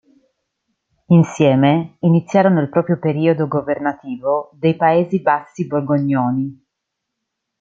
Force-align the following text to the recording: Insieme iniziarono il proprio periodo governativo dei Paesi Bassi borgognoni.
Insieme 1.09 1.97
iniziarono 1.99 2.59
il 2.59 2.69
proprio 2.71 2.97
periodo 2.97 3.47
governativo 3.47 4.49
dei 4.55 4.75
Paesi 4.75 5.21
Bassi 5.21 5.67
borgognoni. 5.67 6.65